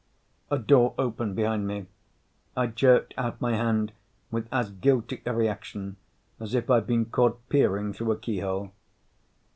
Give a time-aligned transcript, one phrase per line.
[0.49, 1.85] A door opened behind me.
[2.57, 3.91] I jerked out my hand
[4.31, 5.95] with as guilty a reaction
[6.39, 8.71] as if I'd been caught peering through a keyhole.